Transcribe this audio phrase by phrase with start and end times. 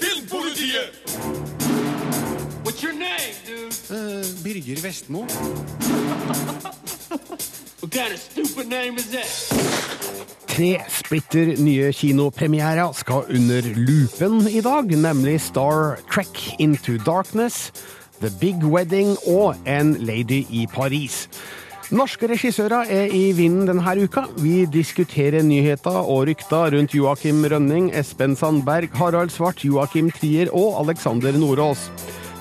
[0.02, 0.90] Filmpolitiet!
[2.64, 3.74] What's your name, dude?
[4.44, 5.26] Birger Vestmo.
[7.82, 9.30] What kind of stupid name is that?
[10.48, 17.72] Tre splitter nye kinopremierer skal under lupen i dag, nemlig Star Trek Into Darkness,
[18.22, 21.26] The Big Wedding og En Lady i Paris.
[21.94, 24.24] Norske regissører er i vinden denne uka.
[24.42, 30.80] Vi diskuterer nyheter og rykter rundt Joakim Rønning, Espen Sandberg, Harald Svart, Joakim Trier og
[30.82, 31.92] Alexander Nordås.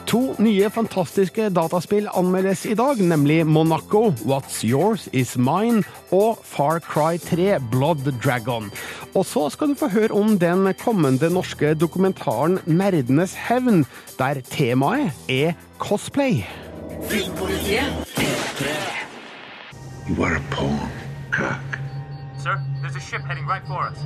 [0.09, 6.79] To nye fantastiske dataspill anmeldes i dag, nemlig Monaco, What's Yours Is Mine og Far
[6.85, 8.71] Cry 3 Blood Dragon.
[9.15, 13.85] Og så skal du få høre om den kommende norske dokumentaren Nerdenes hevn,
[14.19, 16.47] der temaet er cosplay.
[20.09, 20.91] You are a pawn,
[21.31, 21.79] Kirk.
[22.39, 23.99] Sir, there's a ship heading right for us.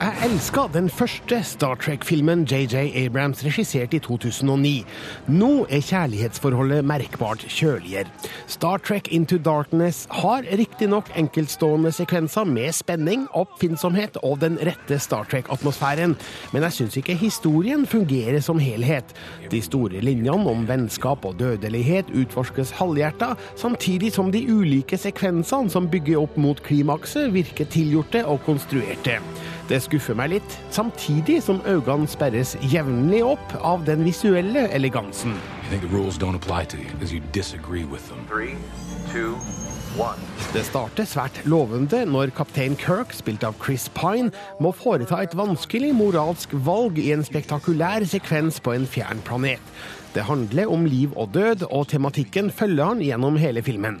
[0.00, 4.84] Jeg elska den første Star Trek-filmen JJ Abrams regisserte i 2009.
[5.32, 8.10] Nå er kjærlighetsforholdet merkbart kjøligere.
[8.44, 15.24] Star Trek Into Darkness har riktignok enkeltstående sekvenser med spenning, oppfinnsomhet og den rette Star
[15.32, 16.18] Trek-atmosfæren,
[16.52, 19.16] men jeg syns ikke historien fungerer som helhet.
[19.48, 25.88] De store linjene om vennskap og dødelighet utforskes halvhjerta, samtidig som de ulike sekvensene som
[25.88, 29.18] bygger opp mot klimakset, virker tilgjorte og konstruerte.
[29.70, 35.36] Det skuffer meg litt, samtidig som øynene sperres jevnlig opp av den visuelle elegansen.
[35.64, 38.26] You think the rules don't apply to you because you disagree with them.
[38.28, 38.56] Three,
[39.12, 39.38] two.
[40.54, 44.30] Det starter svært lovende når kaptein Kirk, spilt av Chris Pine,
[44.62, 49.74] må foreta et vanskelig moralsk valg i en spektakulær sekvens på en fjern planet.
[50.14, 54.00] Det handler om liv og død, og tematikken følger han gjennom hele filmen.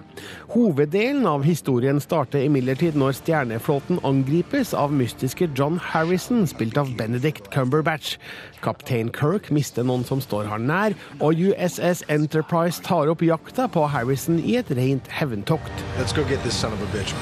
[0.50, 7.52] Hoveddelen av historien starter imidlertid når stjerneflåten angripes av mystiske John Harrison, spilt av Benedict
[7.54, 8.16] Cumberbatch.
[8.64, 13.86] Kaptein Kirk mister noen som står han nær, og USS Enterprise tar opp jakta på
[13.94, 15.86] Harrison i et rent hevntokt.
[16.00, 17.14] Let's go get this son of a bitch.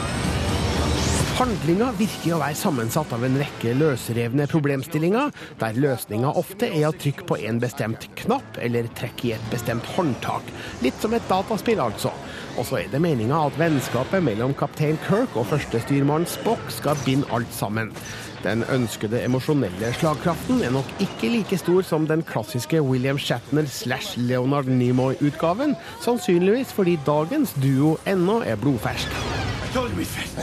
[1.38, 5.28] Handlinga virker å være sammensatt av en rekke løsrevne problemstillinger,
[5.60, 9.86] der løsninga ofte er å trykke på en bestemt knapp eller trekke i et bestemt
[9.94, 10.50] håndtak.
[10.82, 12.10] Litt som et dataspill, altså.
[12.58, 17.30] Og så er det meninga at vennskapet mellom kaptein Kirk og førstestyrmann Spock skal binde
[17.30, 17.94] alt sammen.
[18.42, 24.18] Den ønskede emosjonelle slagkraften er nok ikke like stor som den klassiske William Shatner slash
[24.18, 29.47] Leonard Nimoy-utgaven, sannsynligvis fordi dagens duo ennå er blodfersk.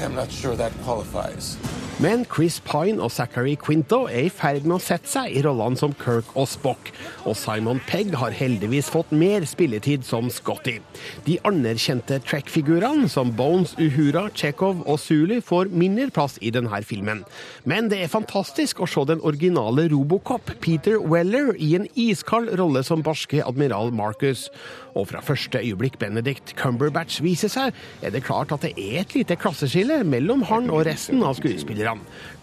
[0.04, 1.58] I'm not sure that qualifies.
[2.04, 5.80] Men Chris Pine og Zachary Quinto er i ferd med å sette seg i rollene
[5.80, 6.90] som Kirk og Spock,
[7.24, 10.82] og Simon Pegg har heldigvis fått mer spilletid som Scotty.
[11.24, 17.24] De anerkjente Trek-figurene som Bones, Uhura, Chekhov og Zulu får mindre plass i denne filmen.
[17.64, 22.84] Men det er fantastisk å se den originale Robocop, Peter Weller, i en iskald rolle
[22.84, 24.50] som barske admiral Marcus.
[25.00, 27.72] Og fra første øyeblikk Benedict Cumberbatch viser seg,
[28.04, 31.85] er det klart at det er et lite klasseskille mellom han og resten av skuespillerne.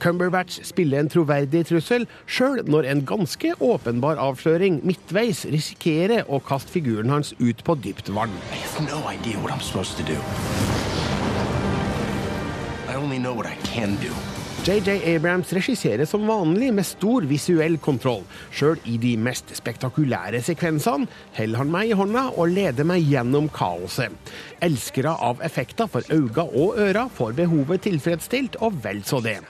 [0.02, 6.72] Cumberbatch spiller en troverdig trussel, sjøl når en ganske åpenbar avsløring midtveis risikerer å kaste
[6.74, 8.32] figuren hans ut på dypt vann.
[8.82, 9.02] No.
[12.88, 14.41] I only know what I can do.
[14.62, 18.20] JJ Abrams regisserer som vanlig med stor visuell kontroll.
[18.54, 23.48] Sjøl i de mest spektakulære sekvensene holder han meg i hånda og leder meg gjennom
[23.50, 24.14] kaoset.
[24.62, 29.40] Elskere av effekter for øyne og ører får behovet tilfredsstilt, og vel så det.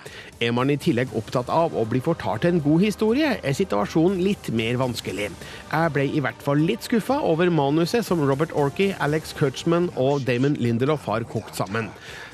[0.40, 4.48] Er man i tillegg opptatt av å bli fortalt en god historie, er situasjonen litt
[4.48, 5.28] mer vanskelig.
[5.28, 10.24] Jeg ble i hvert fall litt skuffa over manuset som Robert Orkey, Alex Kurtzman og
[10.24, 11.92] Damon Lindelof har kokt sammen.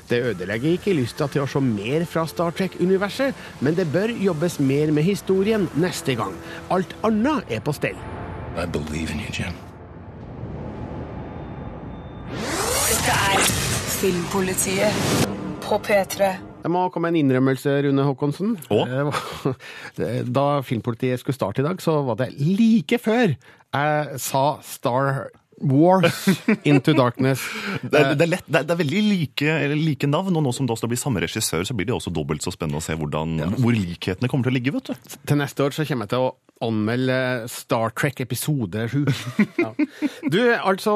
[0.09, 4.57] Det ødelegger ikke lysta til å se mer fra Star Trek-universet, men det bør jobbes
[4.59, 6.33] mer med historien neste gang.
[6.73, 7.97] Alt annet er på stell.
[8.57, 9.53] I believe in you, Jim.
[12.89, 13.49] Dette er
[13.99, 15.27] Filmpolitiet
[15.61, 16.31] på P3.
[16.59, 18.57] Det må komme en innrømmelse, Rune Håkonsen.
[18.73, 18.79] Å?
[18.89, 23.37] Eh, Da Filmpolitiet skulle starte i dag, så var det like før
[23.69, 25.29] jeg sa Star
[25.61, 26.25] Wars
[26.63, 27.43] Into Darkness.
[27.89, 30.51] Det er, det er, lett, det er, det er veldig like, like navn, og nå
[30.55, 32.95] som det også blir samme regissør, så blir det også dobbelt så spennende å se
[32.97, 35.17] hvordan, hvor likhetene kommer til å ligge, vet du.
[35.29, 36.29] Til neste år så kommer jeg til å
[36.63, 39.05] anmelde Star Trek episode 7.
[39.59, 39.73] Ja.
[40.31, 40.93] Du, altså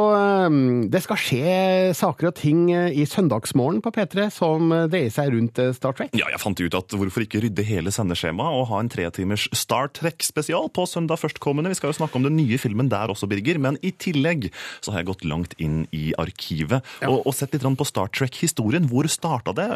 [0.48, 1.56] um, Det skal skje
[1.98, 5.96] saker og ting eh, i Søndagsmorgen på P3 som eh, dreier seg rundt eh, Star
[5.98, 6.14] Trek.
[6.16, 9.92] Ja, jeg fant ut at hvorfor ikke rydde hele sendeskjemaet og ha en tretimers Star
[9.96, 11.74] Trek-spesial på søndag førstkommende.
[11.74, 14.50] Vi skal jo snakke om den nye filmen der også, Birger, men i tillegg
[14.82, 18.90] så har jeg gått langt inn i arkivet og, og sett litt på Star Trek-historien.
[18.90, 19.70] Hvor starta det?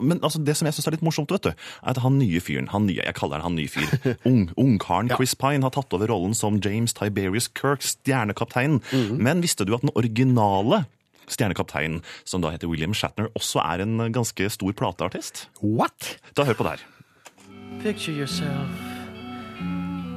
[0.00, 2.42] Men altså, det som jeg syns er litt morsomt, vet du, er at han nye
[2.44, 5.18] fyren, han nye, jeg kaller han han nye fyr, ung, ungkaren Ja.
[5.18, 8.80] Chris Pine har tatt over rollen som James Tiberius Kirk, stjernekapteinen.
[9.20, 10.84] Men visste du at den originale
[11.28, 15.46] stjernekapteinen, som da heter William Shatner, også er en ganske stor plateartist?
[15.62, 16.18] What?
[16.36, 16.84] Da hør på det her.
[17.82, 18.68] Picture yourself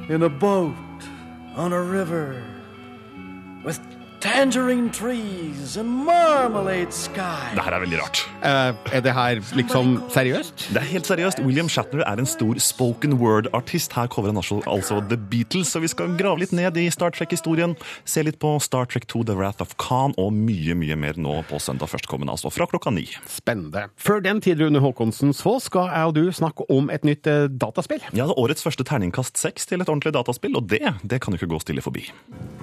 [0.08, 0.74] in a boat
[1.56, 2.42] on a river
[3.64, 3.80] with
[4.20, 7.54] tangerine trees and marmalade sky.
[7.54, 8.22] Det her er veldig rart.
[8.42, 10.68] Uh, er det her liksom seriøst?
[10.74, 11.42] Det er helt seriøst.
[11.46, 13.94] William Shatner er en stor spoken word-artist.
[13.94, 17.76] Her coverer han altså, The Beatles, så vi skal grave litt ned i Star Trek-historien.
[18.04, 21.40] Se litt på Star Trek 2 The Wrath of Khan og mye, mye mer nå
[21.50, 23.06] på søndag førstkommende, altså fra klokka ni.
[23.30, 23.86] Spennende.
[23.96, 27.46] Før den tid, Rune Håkonsen, så skal jeg og du snakke om et nytt uh,
[27.46, 28.02] dataspill.
[28.10, 31.34] Ja, det er årets første terningkast seks til et ordentlig dataspill, og det, det kan
[31.34, 32.08] jo ikke gå stille forbi.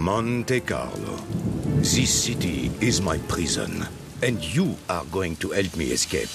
[0.03, 1.44] Monte Carlo.
[1.79, 3.85] This city is my prison,
[4.23, 6.33] and you are going to help me escape.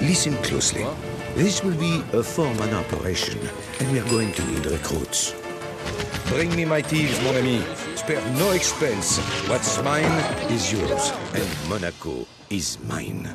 [0.00, 0.86] Listen closely.
[1.34, 3.38] This will be a four-man operation,
[3.80, 5.34] and we are going to need recruits.
[6.28, 7.60] Bring me my thieves, mon ami.
[7.96, 9.18] Spare no expense.
[9.48, 10.16] What's mine
[10.50, 13.28] is yours, and Monaco is mine.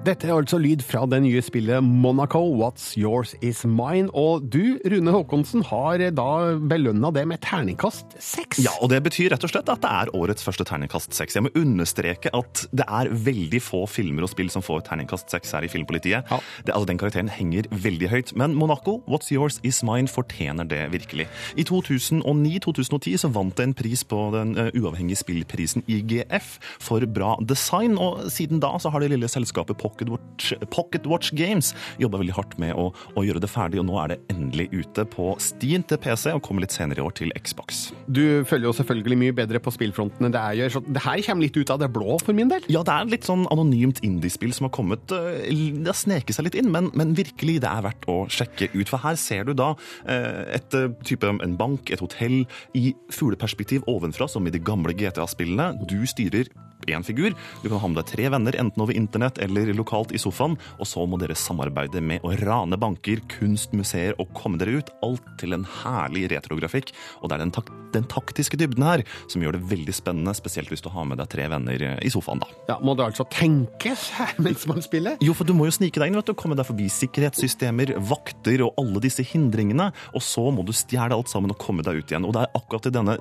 [0.00, 4.08] Dette er altså lyd fra det nye spillet Monaco, What's Yours Is Mine.
[4.16, 8.62] Og du, Rune Håkonsen, har da belønna det med terningkast seks.
[8.64, 11.36] Ja, og det betyr rett og slett at det er årets første terningkast seks.
[11.36, 15.52] Jeg må understreke at det er veldig få filmer og spill som får terningkast seks
[15.52, 16.32] her i Filmpolitiet.
[16.32, 18.32] Det, altså, den karakteren henger veldig høyt.
[18.40, 21.28] Men Monaco, What's Yours Is Mine, fortjener det virkelig.
[21.60, 27.36] I 2009-2010 så vant det en pris på den uh, uavhengige spillprisen IGF for bra
[27.44, 32.20] design, og siden da så har det lille selskapet Pocket Watch, Pocket Watch Games jobba
[32.20, 35.32] veldig hardt med å, å gjøre det ferdig, og nå er det endelig ute på
[35.42, 37.88] Steam til PC og kommer litt senere i år til Xbox.
[38.06, 41.24] Du følger jo selvfølgelig mye bedre på spillfronten enn det jeg gjør, så det her
[41.26, 42.64] kommer litt ut av det blå for min del.
[42.72, 46.48] Ja, det er litt sånn anonymt indiespill som har kommet eh, Det har sneket seg
[46.48, 48.88] litt inn, men, men virkelig, det er verdt å sjekke ut.
[48.90, 49.72] For her ser du da
[50.06, 52.42] eh, et eh, type en bank, et hotell,
[52.78, 55.72] i fugleperspektiv ovenfra, som i de gamle GTA-spillene.
[55.90, 56.50] Du styrer
[56.88, 57.34] én figur.
[57.62, 60.88] Du kan ha med deg tre venner, enten over internett eller lokalt i sofaen, og
[60.88, 64.94] så må dere samarbeide med å rane banker, kunstmuseer og komme dere ut.
[65.06, 66.94] Alt til en herlig retrografikk.
[67.20, 70.70] Og det er den, tak den taktiske dybden her som gjør det veldig spennende, spesielt
[70.72, 72.48] hvis du har med deg tre venner eh, i sofaen, da.
[72.70, 75.18] Ja, Må det altså tenkes her mens man spiller?
[75.24, 76.36] Jo, for du må jo snike deg inn, vet du.
[76.38, 79.90] Komme deg forbi sikkerhetssystemer, vakter og alle disse hindringene.
[80.14, 82.26] Og så må du stjele alt sammen og komme deg ut igjen.
[82.28, 83.16] Og det er akkurat i denne,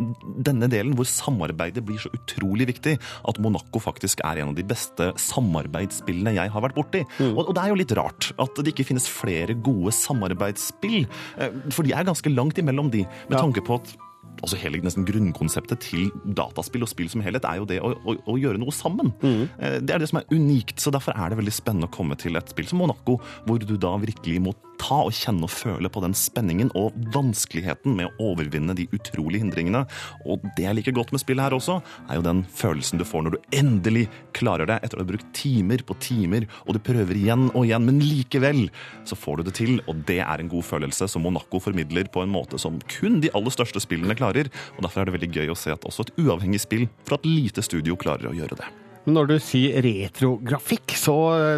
[0.49, 4.65] denne delen hvor samarbeidet blir så utrolig viktig, at Monaco faktisk er en av de
[4.67, 7.05] beste samarbeidsspillene jeg har vært borti.
[7.29, 11.01] Og, og det er jo litt rart at det ikke finnes flere gode samarbeidsspill,
[11.39, 13.97] eh, for de er ganske langt imellom de, med tanke på at
[14.39, 18.15] altså hele nesten grunnkonseptet til dataspill og spill som helhet er jo det å, å,
[18.31, 19.11] å gjøre noe sammen.
[19.19, 19.41] Mm.
[19.83, 22.39] Det er det som er unikt, så derfor er det veldig spennende å komme til
[22.39, 23.17] et spill som Monaco,
[23.47, 27.95] hvor du da virkelig må ta og kjenne og føle på den spenningen og vanskeligheten
[27.97, 29.83] med å overvinne de utrolige hindringene.
[30.25, 31.79] Og det jeg liker godt med spillet her også,
[32.09, 35.29] er jo den følelsen du får når du endelig klarer det etter å ha brukt
[35.37, 38.65] timer på timer, og du prøver igjen og igjen, men likevel
[39.07, 42.23] så får du det til, og det er en god følelse som Monaco formidler på
[42.23, 44.51] en måte som kun de aller største spillene klarer.
[44.77, 47.27] Og derfor er det veldig gøy å se at også et uavhengig spill fra et
[47.29, 48.69] lite studio klarer å gjøre det.
[49.07, 51.13] Når du sier retrografikk, så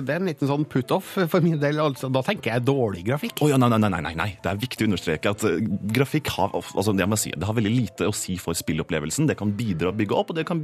[0.06, 1.80] det er en liten sånn put-off for min del.
[1.82, 3.42] Altså, da tenker jeg dårlig grafikk.
[3.42, 4.28] Oh, ja, nei, nei, nei, nei.
[4.44, 5.58] Det er viktig å understreke at eh,
[5.96, 9.28] grafikk har, altså, det, si, det har veldig lite å si for spillopplevelsen.
[9.28, 10.62] Det kan bidra å bygge opp, og det kan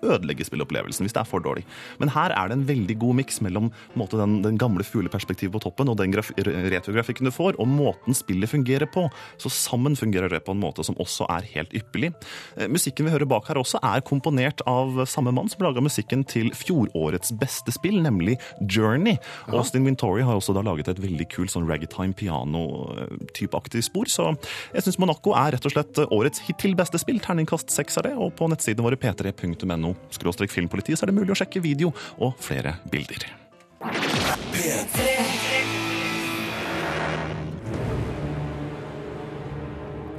[0.00, 1.66] ødelegge spillopplevelsen hvis det er for dårlig.
[2.00, 5.64] Men her er det en veldig god miks mellom måte, den, den gamle fugleperspektivet på
[5.66, 9.08] toppen og den graf- retrografikken du får, og måten spillet fungerer på.
[9.42, 12.14] Så sammen fungerer det på en måte som også er helt ypperlig.
[12.56, 16.24] Eh, Musikken vi hører bak her også er komponert av samme mann som laga musikken
[16.28, 19.18] til fjorårets beste spill, nemlig Journey.
[19.48, 24.34] Austin Wintory har også da laget et veldig kult sånn raggetime piano-typeaktig spor, så
[24.74, 27.20] jeg syns Monaco er rett og slett årets hittil beste spill.
[27.20, 31.32] Terningkast seks er det, og på nettsidene våre p3.no skråstrek filmpoliti så er det mulig
[31.32, 33.28] å sjekke video og flere bilder.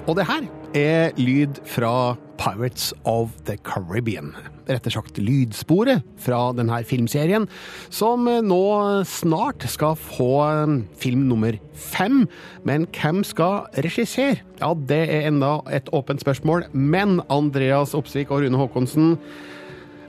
[0.03, 4.33] Og det her er lyd fra Pirates of the Caribbean.
[4.67, 7.45] Rett og slett lydsporet fra denne filmserien,
[7.88, 8.63] som nå
[9.07, 10.33] snart skal få
[11.00, 12.25] film nummer fem.
[12.67, 14.41] Men hvem skal regissere?
[14.59, 16.67] Ja, det er enda et åpent spørsmål.
[16.75, 19.15] Men Andreas Opsvik og Rune Haakonsen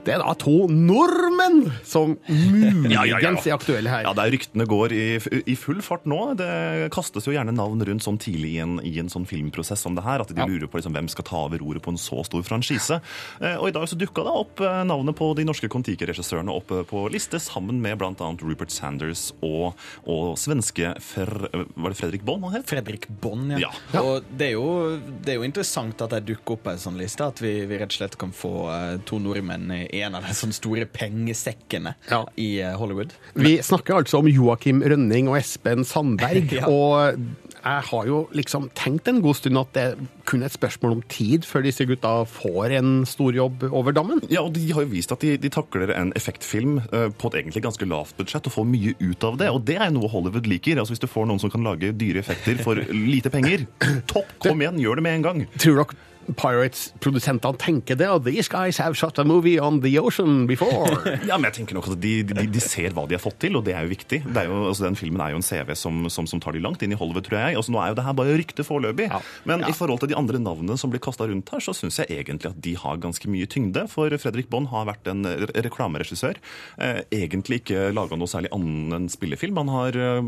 [0.05, 3.31] det er da to nordmenn som muligens Ja, ja, ja.
[3.35, 4.05] er aktuelle her.
[4.07, 5.05] Ja, det er Ryktene går i,
[5.49, 6.19] i full fart nå.
[6.39, 6.49] Det
[6.93, 10.03] kastes jo gjerne navn rundt sånn tidlig i en, i en sånn filmprosess som det
[10.05, 10.45] her, at de Ja.
[10.49, 12.99] lurer på liksom, hvem skal ta over roret på en så stor franchise.
[13.41, 16.73] Eh, og i dag så dukka da opp eh, navnet på de norske Kon-Tiki-regissørene opp
[16.89, 18.13] på liste, sammen med bl.a.
[18.43, 19.73] Rupert Sanders og,
[20.05, 22.67] og svenske Fer, Var det Fredrik Bonn han het?
[22.69, 23.71] Fredrik Bonn, ja.
[23.93, 24.01] Ja.
[24.03, 26.99] Og det er, jo, det er jo interessant at det dukker opp på en sånn
[26.99, 30.25] liste, at vi, vi rett og slett kan få eh, to nordmenn i en av
[30.25, 31.95] de sånne store pengesekkene
[32.41, 33.15] i eh, Hollywood.
[33.39, 36.51] Vi snakker altså om Joakim Rønning og Espen Sandberg.
[36.55, 36.69] Ja.
[36.71, 37.17] Og
[37.65, 41.01] jeg har jo liksom tenkt en god stund at det er kun et spørsmål om
[41.11, 44.21] tid før disse gutta får en stor jobb over dammen.
[44.29, 47.39] Ja, og De har jo vist at de, de takler en effektfilm eh, på et
[47.41, 49.49] egentlig ganske lavt budsjett og får mye ut av det.
[49.51, 50.79] Og det er noe Hollywood liker.
[50.79, 52.79] Altså Hvis du får noen som kan lage dyre effekter for
[53.15, 53.65] lite penger,
[54.11, 54.37] topp!
[54.45, 55.45] Kom igjen, gjør det med en gang.
[55.57, 58.07] Tror dere Pirates-produsentene tenker det?
[58.25, 60.89] These guys have shot a movie on the ocean before.
[61.29, 63.55] Ja, men jeg tenker nok at de, de, de ser hva de har fått til,
[63.57, 64.19] og det er jo viktig.
[64.25, 66.61] Det er jo, altså, den filmen er jo en CV som, som, som tar de
[66.63, 67.57] langt inn i Hollywood, tror jeg.
[67.59, 69.07] Altså, nå er jo det her bare rykte foreløpig.
[69.49, 72.11] Men i forhold til de andre navnene som blir kasta rundt her, så syns jeg
[72.19, 73.85] egentlig at de har ganske mye tyngde.
[73.91, 76.39] For Fredrik Bond har vært en re- reklameregissør.
[76.81, 79.57] Eh, egentlig ikke laga noe særlig annen enn spillefilm.
[79.63, 80.21] Han har, eh,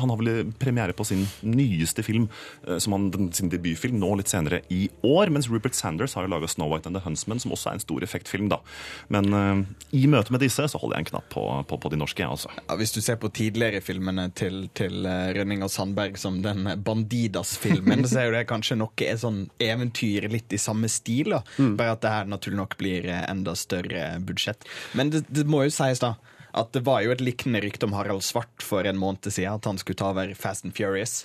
[0.00, 2.28] han har vel premiere på sin nyeste film,
[2.66, 5.32] eh, som han, sin debutfilm, nå litt senere i år.
[5.36, 7.84] Mens Rupert Sanders har jo laga Snow White and the Huntsman, som også er en
[7.84, 8.62] stor effektfilm, da.
[9.12, 9.60] Men uh,
[9.92, 12.52] i møte med disse så holder jeg en knapp på, på, på de norske, altså.
[12.62, 16.70] Ja, hvis du ser på tidligere filmene til, til eh, Rønning og Sandberg, som den
[16.86, 21.34] Bandidas-filmen, så er jo det kanskje noe er sånn eventyr litt i samme stil.
[21.36, 21.42] Da.
[21.76, 24.64] Bare at det her naturlig nok blir eh, enda større budsjett.
[24.96, 26.14] Men det, det må jo sies, da.
[26.56, 29.68] At det var jo et lignende rykte om Harald Svart for en måned siden, at
[29.68, 31.24] han skulle ta over Fast and Furious.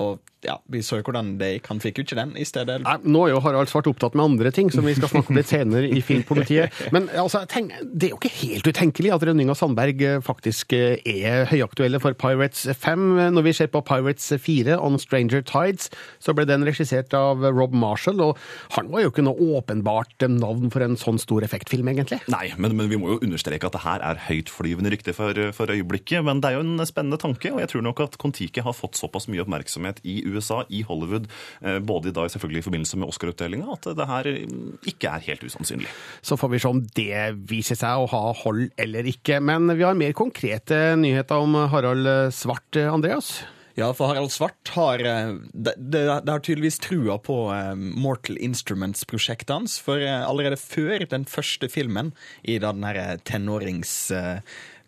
[0.00, 1.68] Og ja, vi så jo hvordan det gikk.
[1.68, 2.78] Han fikk jo ikke den i stedet.
[2.84, 5.36] Nei, nå er jo Harald Svart opptatt med andre ting, som vi skal snakke om
[5.36, 6.72] litt senere i Filmpolitiet.
[6.94, 10.72] Men altså, tenk, det er jo ikke helt utenkelig at Rønning og Sandberg eh, faktisk
[10.76, 13.04] eh, er høyaktuelle for Pirates 5.
[13.36, 15.90] Når vi ser på Pirates 4, On Stranger Tides,
[16.24, 18.40] så ble den regissert av Rob Marshall, og
[18.78, 22.22] han var jo ikke noe åpenbart navn for en sånn stor effektfilm, egentlig.
[22.32, 25.76] Nei, men, men vi må jo understreke at det her er høytflyvende rykte for, for
[25.76, 26.24] øyeblikket.
[26.24, 28.96] Men det er jo en spennende tanke, og jeg tror nok at Kon-Tiki har fått
[28.96, 31.28] såpass mye oppmerksomhet i USA, i Hollywood,
[31.60, 35.28] eh, både i dag selvfølgelig i forbindelse med Oscar-utdelinga, at det her mm, ikke er
[35.28, 35.90] helt usannsynlig.
[36.22, 39.40] Så får vi se om det viser seg å ha hold eller ikke.
[39.42, 43.40] Men vi har mer konkrete nyheter om Harald Svart, Andreas.
[43.78, 48.38] Ja, for Harald Svart har eh, Det, det, det har tydeligvis trua på eh, Mortal
[48.42, 49.78] Instruments-prosjektet hans.
[49.82, 54.12] For allerede før den første filmen i da den her tenårings...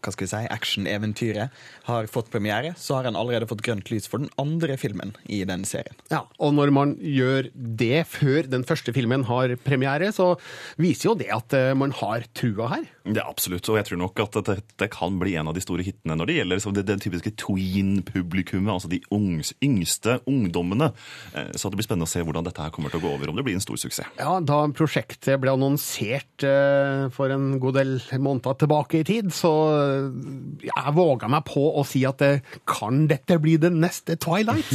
[0.02, 4.08] hva skal vi si, action-eventyret har fått premiere, så har han allerede fått grønt lys
[4.10, 5.96] for den andre filmen i den serien.
[6.12, 10.34] Ja, og når man gjør det før den første filmen har premiere, så
[10.80, 12.88] viser jo det at eh, man har trua her.
[13.04, 13.66] Ja, absolutt.
[13.72, 16.36] Og jeg tror nok at dette kan bli en av de store hitene når det
[16.36, 20.92] gjelder liksom, det, det typiske tween-publikummet, altså de ungs, yngste ungdommene.
[21.34, 23.32] Eh, Så det blir spennende å se hvordan dette her kommer til å gå over,
[23.32, 24.06] om det blir en stor suksess.
[24.20, 29.52] Ja, Da prosjektet ble annonsert eh, for en god del måneder tilbake i tid, så
[29.72, 32.22] eh, jeg våga meg på å si at
[32.68, 34.68] kan dette bli den neste Twilight?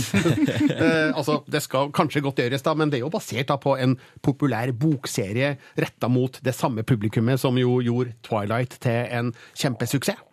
[1.18, 3.96] altså, Det skal kanskje godt gjøres, da, men det er jo basert da på en
[4.26, 10.24] populær bokserie retta mot det samme publikummet som jo gjorde Twilight til en kjempesuksess.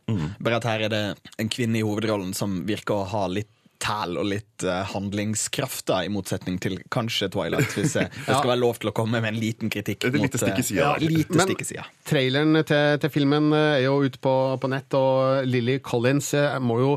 [0.44, 1.04] Bare at her er det
[1.40, 3.50] en kvinne i hovedrollen som virker å ha litt
[3.84, 8.52] tæl og litt uh, handlingskraft, da, i motsetning til kanskje Twilight, hvis eh, det skal
[8.54, 10.06] være lov til å komme med en liten kritikk.
[10.08, 11.84] Et lite mot, stikk i eh, sida Ja, lite Men stikk i sida.
[12.08, 16.56] traileren til, til filmen eh, er jo ute på, på nett, og Lily Collins eh,
[16.64, 16.94] må jo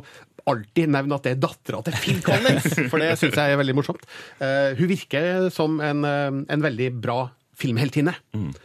[0.48, 3.75] alltid nevne at det er dattera til Phil Collins, for det syns jeg er veldig
[3.77, 4.06] morsomt.
[4.39, 7.20] Uh, hun virker som en, eh, en veldig bra
[7.57, 8.13] filmheltinne.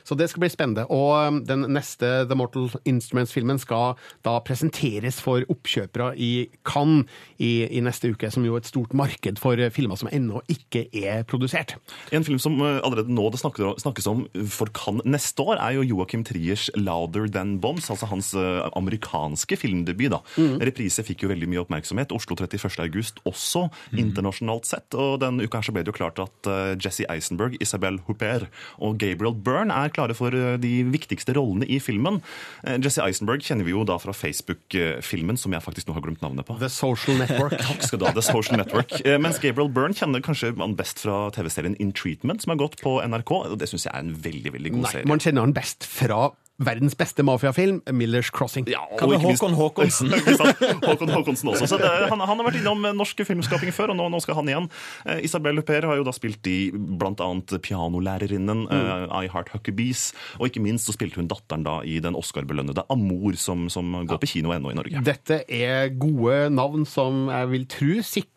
[0.04, 0.84] Så det skal bli spennende.
[0.92, 3.96] Og um, den neste The Mortal Instruments-filmen skal
[4.26, 6.32] da presenteres for oppkjøpere i
[6.68, 7.08] Cannes
[7.40, 10.42] i, i neste uke, som jo er et stort marked for eh, filmer som ennå
[10.52, 11.76] ikke er produsert.
[12.12, 15.86] En film som eh, allerede nå det snakkes om for Cannes neste år, er jo
[15.94, 20.12] Joachim Triers 'Louder Than Bombs', altså hans eh, amerikanske filmdebut.
[20.12, 20.20] da.
[20.60, 22.12] Reprise fikk jo veldig mye oppmerksomhet.
[22.12, 22.76] Oslo 31.
[22.84, 24.92] august også, internasjonalt sett.
[24.98, 26.50] Og denne uka her så ble det jo klart at
[26.82, 28.50] Jesse Eisenberg, Isabel Huppert
[28.82, 32.20] Og Gabriel Byrne er klare for eh, de viktigste rollene i filmen.
[32.66, 36.22] Eh, Jesse Eisenberg kjenner vi jo da fra Facebook-filmen, som jeg faktisk nå har glemt
[36.24, 36.58] navnet på.
[36.60, 37.56] The Social Network.
[37.68, 38.94] Takk skal du ha, The Social Network.
[39.06, 42.78] Eh, Mens Gabriel Byrne kjenner kanskje man best fra TV-serien In Treatment, som har gått
[42.82, 43.32] på NRK.
[43.52, 45.10] og Det syns jeg er en veldig veldig god Nei, serie.
[45.14, 46.30] man kjenner han best fra
[46.60, 48.66] verdens beste mafiafilm, Millers Crossing.
[48.70, 50.12] Ja, ikke minst- Håkon Håkonsen?
[50.86, 51.66] Håkon Håkonsen også.
[51.66, 54.38] Så det, han, han har vært innom norske norsk filmskaping før, og nå, nå skal
[54.38, 54.68] han igjen.
[55.06, 57.28] Eh, Isabel Luper har jo da spilt i bl.a.
[57.62, 62.16] Pianolærerinnen, eh, I Heart Huckabees, og ikke minst så spilte hun datteren da i den
[62.18, 65.02] Oscar-belønnede Amor, som, som går på kino ennå i Norge.
[65.06, 68.31] Dette er gode navn som jeg vil tro sikrer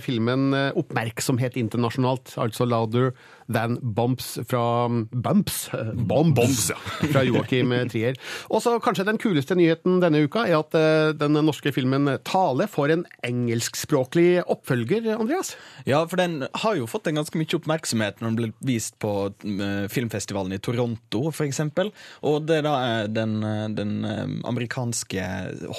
[0.00, 2.34] filmen eh, oppmerksomhet internasjonalt.
[2.40, 3.12] Altså Louder
[3.50, 5.68] Than Bumps fra Bumps?
[5.74, 6.76] eh, Bombs, Bombs, ja.
[7.12, 8.16] fra Joakim Trier.
[8.48, 12.68] Og så kanskje den kuleste nyheten denne uka er at eh, den norske filmen Tale
[12.70, 15.56] får en engelskspråklig oppfølger, Andreas.
[15.84, 19.12] Ja, for den har jo fått en ganske mye oppmerksomhet når den ble vist på
[19.28, 21.92] eh, filmfestivalen i Toronto, for eksempel.
[22.26, 25.26] Og det er da er den, eh, den eh, amerikanske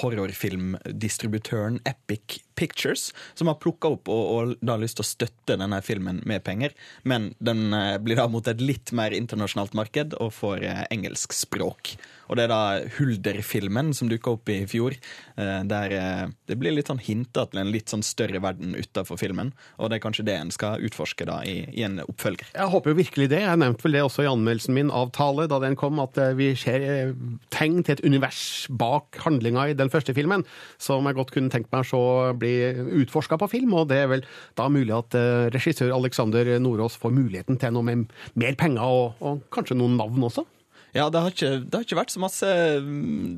[0.02, 5.80] horrorfilmdistributøren Epic Pictures som har plukka opp og, og da lyst til å støtte denne
[5.84, 6.74] filmen med penger.
[7.08, 11.36] Men den eh, blir da mot et litt mer internasjonalt marked og får eh, engelsk
[11.36, 11.96] språk.
[12.32, 14.94] Og det er da Hulder-filmen som dukka opp i fjor,
[15.36, 19.20] eh, der eh, det blir litt sånn hinta til en litt sånn større verden utafor
[19.20, 19.50] filmen.
[19.76, 22.54] Og det er kanskje det en skal utforske da i, i en oppfølger.
[22.56, 23.42] Jeg håper jo virkelig det.
[23.44, 26.32] Jeg nevnte vel det også i anmeldelsen min av Tale da den kom, at eh,
[26.38, 27.12] vi ser
[27.52, 28.40] tegn til et univers
[28.72, 30.46] bak handlinga i den første filmen,
[30.80, 32.54] som jeg godt kunne tenkt meg å bli
[33.02, 33.76] utforska på film.
[33.76, 34.24] Og det er vel
[34.56, 35.18] da mulig at
[35.52, 38.08] regissør Alexander Nordås får muligheten til noe med
[38.40, 40.46] mer penger og, og kanskje noen navn også.
[40.92, 42.48] Ja, det har ikke, det har ikke vært så masse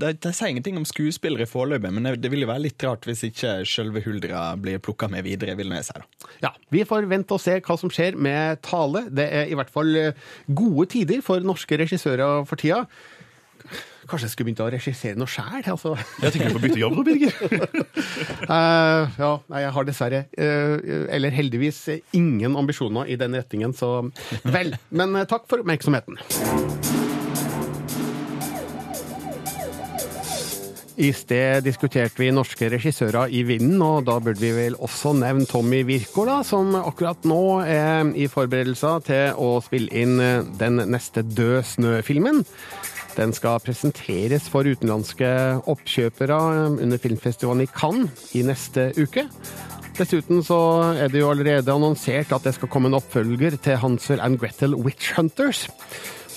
[0.03, 3.07] Det, det sier ingenting om skuespillere foreløpig, men det, det vil jo være litt rart
[3.07, 5.95] hvis ikke selve Huldra blir plukka med videre, vil jeg si.
[5.95, 6.33] da.
[6.49, 9.07] Ja, Vi får vente og se hva som skjer med Tale.
[9.15, 12.85] Det er i hvert fall eh, gode tider for norske regissører for tida.
[14.05, 15.63] Kanskje jeg skulle begynt å regissere noe sjæl?
[15.73, 15.95] Altså.
[16.21, 17.33] Jeg tenker du får bytte jobb nå, Birger.
[18.51, 21.81] uh, ja, nei, jeg har dessverre, uh, eller heldigvis,
[22.17, 23.95] ingen ambisjoner i den retningen, så
[24.45, 24.77] vel.
[24.93, 26.21] Men uh, takk for oppmerksomheten.
[30.95, 35.47] I sted diskuterte vi norske regissører i vinden, og da burde vi vel også nevne
[35.51, 41.25] Tommy Wirkola, som akkurat nå er i forberedelser til å spille inn eh, den neste
[41.27, 42.45] Død snø-filmen.
[43.19, 45.31] Den skal presenteres for utenlandske
[45.71, 46.39] oppkjøpere
[46.83, 49.27] under filmfestivalen i Cannes i neste uke.
[49.99, 50.61] Dessuten så
[50.99, 54.75] er det jo allerede annonsert at det skal komme en oppfølger til Hansel and Gretel
[54.79, 55.69] Witch Hunters.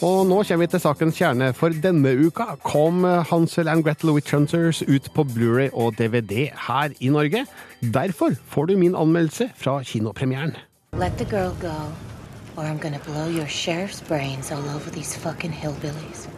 [0.05, 4.36] Og nå kommer vi til sakens kjerne, for denne uka kom Hansel and Gretel Witch
[4.36, 7.47] Hunters ut på Blu-ray og DVD her i Norge.
[7.81, 10.53] Derfor får du min anmeldelse fra kinopremieren.
[10.93, 11.73] Let the girl go,
[12.55, 16.29] or I'm gonna blow your sheriff's brains all over these fucking hillbillies.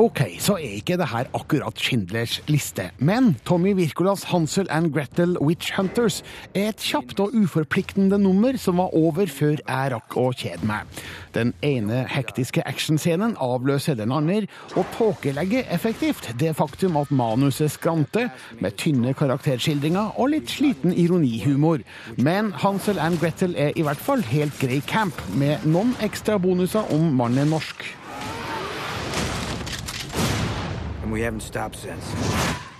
[0.00, 5.34] Ok, så er ikke det her akkurat Schindlers liste, men Tommy Wirkolas Hansel and Gretel
[5.44, 6.22] Witch Hunters
[6.54, 10.88] er et kjapt og uforpliktende nummer som var over før jeg rakk å kjede meg.
[11.36, 18.32] Den ene hektiske actionscenen avløser den andre, og tåkelegger effektivt det faktum at manuset skranter,
[18.56, 21.84] med tynne karakterskildringer og litt sliten ironihumor.
[22.16, 26.88] Men Hansel and Gretel er i hvert fall helt grei camp, med noen ekstra bonuser
[26.96, 27.90] om mannen er norsk.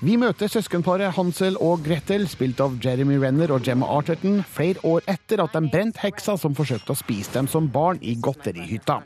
[0.00, 5.04] Vi møter søskenparet Hansel og Gretel, spilt av Jeremy Renner og Gemma Arterton, flere år
[5.12, 8.96] etter at de brente heksa som forsøkte å spise dem som barn i godterihytta.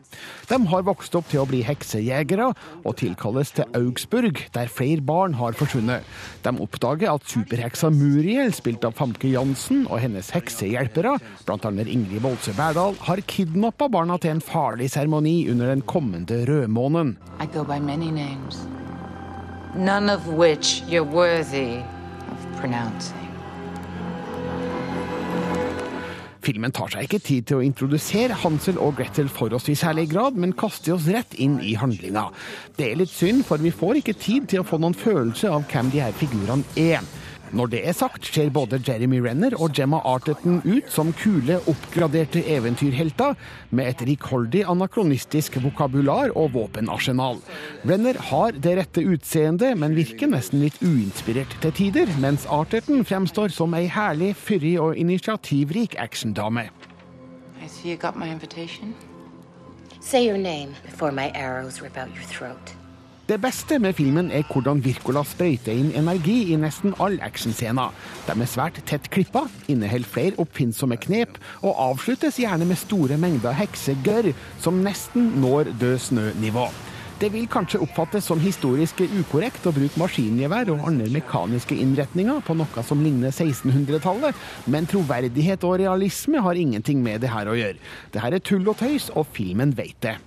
[0.52, 2.46] De har vokst opp til å bli heksejegere,
[2.86, 6.06] og tilkalles til Augsburg, der flere barn har forsvunnet.
[6.46, 11.16] De oppdager at superheksa Muriel, spilt av Famke Jansen, og hennes heksehjelpere,
[11.48, 11.74] bl.a.
[11.88, 17.16] Ingrid Bolse Berdal, har kidnappa barna til en farlig seremoni under den kommende rødmånen.
[17.42, 18.62] I go by many names,
[19.76, 21.82] none of which you're worthy
[22.30, 23.24] of pronouncing.
[26.44, 30.10] Filmen tar seg ikke tid til å introdusere Hansel og Gretel for oss i særlig
[30.12, 32.26] grad, men kaster oss rett inn i handlinga.
[32.76, 35.64] Det er litt synd, for vi får ikke tid til å få noen følelse av
[35.72, 37.00] hvem de her figurene er.
[37.54, 42.42] Når det er sagt, ser både Jeremy Renner og Gemma Arteton ut som kule, oppgraderte
[42.50, 43.36] eventyrhelter
[43.70, 47.38] med et rikholdig anakronistisk vokabular og våpenarsenal.
[47.86, 53.54] Renner har det rette utseendet, men virker nesten litt uinspirert til tider, mens Arteton fremstår
[53.54, 56.70] som ei herlig, fyrig og initiativrik actiondame.
[57.62, 58.94] I see you got my invitation.
[60.00, 62.74] Say your name before my arrows rip out your throat.
[63.24, 67.94] Det beste med filmen er hvordan Wirkola sprøyter inn energi i nesten all actionscener.
[68.26, 73.56] De er svært tett klippa, inneholder flere oppfinnsomme knep, og avsluttes gjerne med store mengder
[73.56, 74.28] heksegørr
[74.60, 76.66] som nesten når død snø-nivå.
[77.22, 82.58] Det vil kanskje oppfattes som historisk ukorrekt å bruke maskingevær og andre mekaniske innretninger på
[82.60, 84.36] noe som ligner 1600-tallet,
[84.68, 87.80] men troverdighet og realisme har ingenting med det her å gjøre.
[88.12, 90.18] Det her er tull og tøys, og filmen vet det.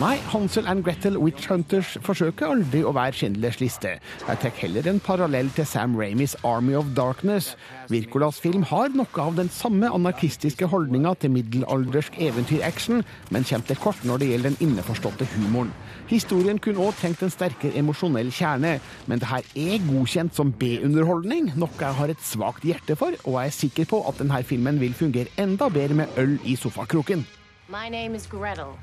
[0.00, 3.90] Nei, Hansel and Gretel Witch Hunters forsøker aldri å være Schindlers liste.
[4.00, 7.50] Jeg tar heller en parallell til Sam Ramis Army of Darkness.
[7.92, 13.80] Wirkolas film har noe av den samme anarkistiske holdninga til middelaldersk eventyraction, men kommer til
[13.82, 15.74] kort når det gjelder den innforståtte humoren.
[16.08, 21.52] Historien kunne òg tenkt en sterkere emosjonell kjerne, men det her er godkjent som B-underholdning,
[21.60, 24.80] noe jeg har et svakt hjerte for, og jeg er sikker på at denne filmen
[24.80, 27.26] vil fungere enda bedre med øl i sofakroken.
[27.70, 28.76] My name is Gretel.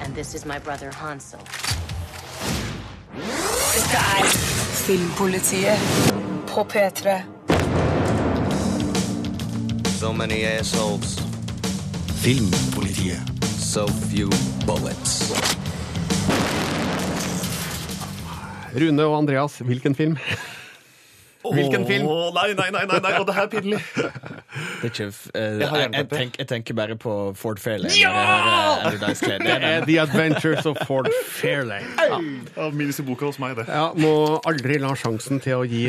[0.00, 1.40] And this is my brother Hansel.
[3.74, 4.24] Dette er
[4.86, 5.78] Filmpolitiet
[6.46, 7.22] på P3.
[9.98, 11.18] So many assholes.
[12.22, 13.18] Filmpolitiet.
[13.44, 14.30] So few
[14.66, 15.32] bullets.
[18.80, 20.16] Rune og Andreas, hvilken film?
[21.52, 22.06] Hvilken film?
[22.06, 23.82] Åh, nei, nei, nei, nei, nei, og det her er pinlig.
[24.50, 25.06] Det er ikke,
[25.38, 27.94] eh, Jeg jeg, tenk, jeg tenker bare på Ford Fairlane.
[27.94, 28.10] Ja!
[28.10, 31.86] hører Andrew Dice Det er The Adventures of Ford Fairlane.
[32.00, 32.18] Ja.
[32.56, 33.68] Ja, Minus i boka hos meg, det.
[33.70, 35.84] Ja, må aldri la sjansen til å gi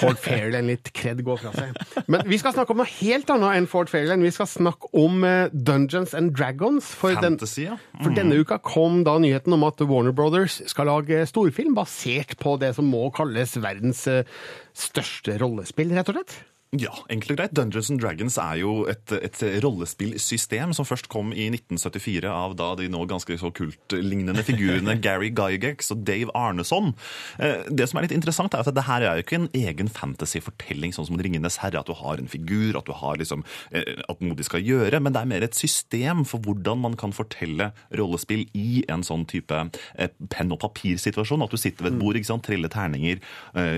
[0.00, 1.78] Ford Fairlane litt kred gå fra seg.
[2.10, 4.26] Men vi skal snakke om noe helt annet enn Ford Fairlane.
[4.26, 6.90] Vi skal snakke om eh, Dungeons and Dragons.
[6.98, 7.68] For, den, Fantasy,
[8.02, 12.56] for denne uka kom da nyheten om at Warner Brothers skal lage storfilm basert på
[12.62, 14.26] det som må kalles verdens eh,
[14.74, 16.40] største rollespill, rett og slett.
[16.72, 17.52] Ja, enkelt og greit.
[17.52, 22.70] Dungeons and Dragons er jo et, et rollespillsystem som først kom i 1974 av da
[22.78, 26.94] de nå ganske så kultlignende figurene Gary Gygax og Dave Arneson.
[27.36, 29.90] Eh, Det som er litt interessant, er at det her er jo ikke en egen
[29.92, 33.44] fantasy-fortelling, sånn som Ringenes herre, at du har en figur, at du har liksom
[33.76, 36.96] eh, at noe de skal gjøre, men det er mer et system for hvordan man
[36.96, 37.68] kan fortelle
[38.00, 41.44] rollespill i en sånn type eh, penn og papirsituasjon.
[41.44, 43.20] At du sitter ved et bord, ikke sant, triller terninger.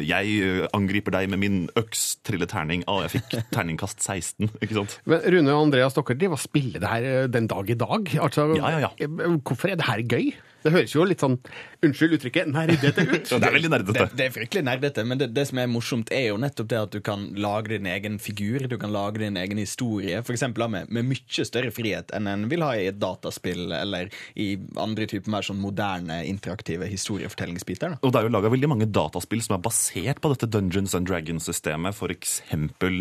[0.07, 2.84] Jeg angriper deg med min øks, triller terning.
[2.91, 4.99] Å, jeg fikk terningkast 16, ikke sant?
[5.09, 8.11] Men Rune og Andreas, dere driver og spiller det her eh, den dag i dag.
[8.27, 8.91] Altså, Ja, ja, ja.
[9.01, 10.33] eh, Hvorfor er det her gøy?
[10.65, 11.37] Det høres jo litt sånn,
[11.85, 13.29] unnskyld uttrykket, nerdete ut.
[13.45, 13.95] Det er veldig nerdete.
[13.99, 16.79] Det, det er fryktelig nerdete, men det, det som er morsomt, er jo nettopp det
[16.81, 20.89] at du kan lage din egen figur, du kan lage din egen historie, eksempel med,
[20.89, 24.09] med mye større frihet enn en vil ha i et dataspill eller
[24.41, 27.95] i andre typer mer sånn moderne, interaktive historiefortellingsbiter.
[27.95, 28.01] da.
[28.03, 31.09] Og det er jo laga veldig mange dataspill som er basert på dette Dungeons and
[31.11, 32.41] Dragons-systemet, f.eks.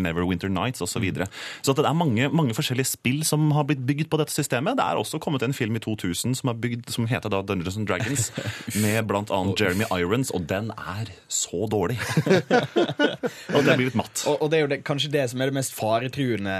[0.04, 0.94] Neverwinter Nights osv.
[0.94, 1.26] Så, videre.
[1.58, 4.76] så at det er mange, mange forskjellige spill som har blitt bygd på dette systemet.
[4.78, 7.76] Det er også kommet en film i 2000 som, er bygd, som heter da Dungeons
[7.76, 8.32] and Dragons,
[8.82, 11.98] med annet Jeremy Irons, og den er så dårlig.
[13.54, 14.24] og det blir litt matt.
[14.26, 16.56] Og, og det er jo det, kanskje det som er det mest faretruende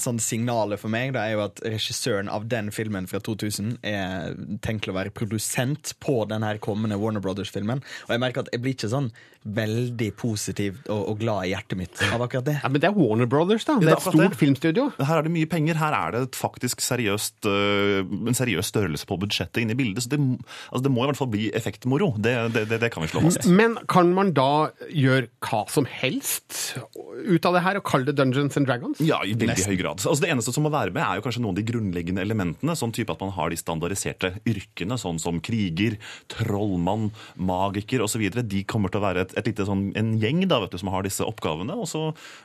[0.00, 4.36] sånn signalet for meg, da er jo at regissøren av den filmen fra 2000 er
[4.64, 7.82] tenkt å være produsent på den her kommende Warner Brothers-filmen.
[8.08, 9.12] Og jeg merker at jeg blir ikke sånn
[9.48, 12.56] veldig positiv og, og glad i hjertet mitt av akkurat det.
[12.58, 13.78] Ja, Men det er Warner Brothers, da.
[13.80, 14.88] Det er et stort filmstudio.
[14.98, 15.78] Her er det mye penger.
[15.80, 20.04] Her er det faktisk seriøst, øh, en seriøs størrelse på budsjettet inne i bildet.
[20.04, 22.10] Så det, altså det må i hvert fall bli effektmoro.
[22.18, 23.46] Det, det, det, det kan vi slå fast.
[23.48, 24.48] Men kan man da
[24.90, 26.76] gjøre hva som helst
[27.28, 29.00] ut av det her og kalle det Dungeons and Dragons?
[29.04, 30.02] Ja, i veldig høy grad.
[30.04, 32.76] Altså Det eneste som må være med, er jo kanskje noen av de grunnleggende elementene.
[32.78, 35.96] Sånn type at man har de standardiserte yrkene, sånn som kriger,
[36.32, 37.08] trollmann,
[37.40, 38.22] magiker osv.
[38.48, 40.90] De kommer til å være et, et lite sånn, en gjeng da, vet du, som
[40.94, 41.74] har disse oppgavene.
[41.78, 42.04] Og så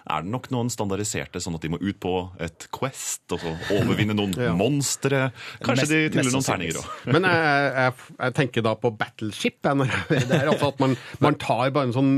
[0.09, 3.55] er det nok noen standardiserte, sånn at de må ut på et quest og så
[3.79, 4.51] overvinne noen Ja.
[4.59, 5.27] monstre.
[5.63, 6.87] Kanskje Mest- de mest triller noen terninger òg.
[7.15, 9.57] Men jeg, jeg, jeg tenker da på Battleship.
[9.63, 9.93] jeg, når
[10.29, 12.11] Det er altså at man, man tar bare en sånn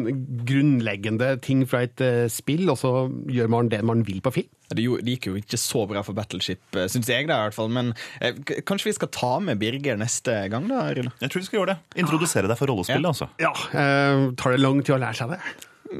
[0.49, 2.91] grunnleggende ting fra et uh, spill, og så
[3.31, 4.51] gjør man det man vil på film.
[4.75, 7.69] Det gikk jo ikke så bra for Battleship, syns jeg, da, i hvert fall.
[7.75, 10.87] Men eh, k- kanskje vi skal ta med Birger neste gang, da?
[10.97, 11.13] Rune?
[11.21, 12.01] Jeg tror vi skal gjøre det.
[12.01, 13.29] Introdusere deg for rollespillet, altså.
[13.41, 15.41] Ja, eh, Tar det lang tid å lære seg det?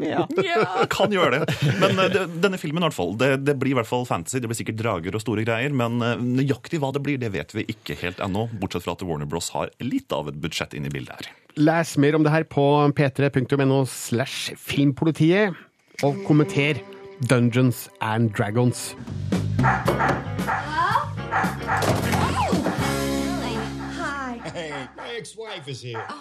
[0.03, 0.25] Ja.
[0.45, 1.55] Ja, kan gjøre det.
[1.81, 4.39] Men eh, denne filmen i hvert fall, det, det blir i hvert fall fantasy.
[4.41, 7.55] Det blir sikkert drager og store greier, men eh, nøyaktig hva det blir, det vet
[7.55, 8.47] vi ikke helt ennå.
[8.61, 11.31] Bortsett fra at Warner Bros har litt av et budsjett inn i bildet her.
[11.55, 12.65] Les mer om det her på
[12.97, 15.55] p3.no slash filmpolitiet,
[16.03, 16.81] og kommenter
[17.29, 18.89] Dungeons and Dragons.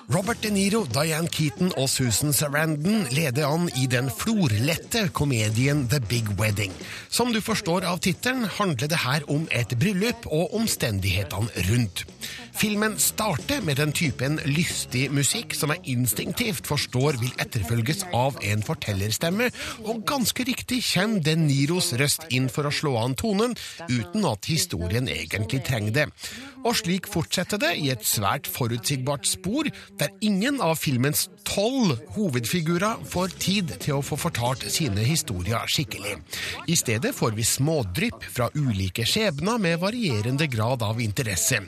[0.09, 6.01] Robert De Niro, Diane Keaton og Susan Sarandon leder an i den florlette komedien The
[6.09, 6.73] Big Wedding.
[7.12, 12.07] Som du forstår av tittelen, handler det her om et bryllup og omstendighetene rundt.
[12.55, 18.62] Filmen starter med den typen lystig musikk som jeg instinktivt forstår vil etterfølges av en
[18.62, 19.51] fortellerstemme,
[19.85, 23.57] og ganske riktig kommer De Niros røst inn for å slå an tonen,
[23.90, 26.07] uten at historien egentlig trenger det.
[26.64, 29.68] Og slik fortsetter det i et svært forutsigbart spor,
[30.00, 36.16] der ingen av filmens tolv hovedfigurer får tid til å få fortalt sine historier skikkelig.
[36.66, 41.61] I stedet får vi smådrypp fra ulike skjebner med varierende grad av interesse.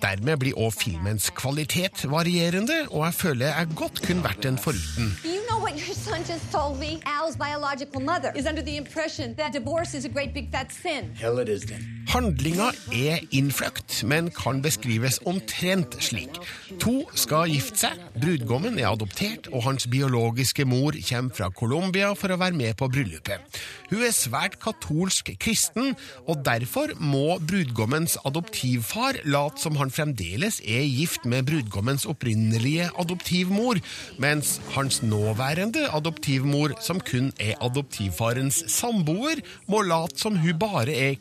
[0.00, 5.12] Dermed blir òg filmens kvalitet varierende, og jeg føler jeg godt kunne vært en foruten.
[5.26, 7.00] You know what your son just told me?
[7.04, 11.12] Al's biological mother is under the impression that divorce is a great big fat sin.
[11.20, 11.97] Hell it is then.
[12.08, 16.38] Handlinga er innfløkt, men kan beskrives omtrent slik.
[16.80, 22.32] To skal gifte seg, brudgommen er adoptert, og hans biologiske mor kommer fra Colombia for
[22.32, 23.58] å være med på bryllupet.
[23.90, 25.92] Hun er svært katolsk kristen,
[26.24, 33.82] og derfor må brudgommens adoptivfar late som han fremdeles er gift med brudgommens opprinnelige adoptivmor,
[34.16, 41.20] mens hans nåværende adoptivmor, som kun er adoptivfarens samboer, må late som hun bare er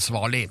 [0.00, 0.48] cateringansvarlig.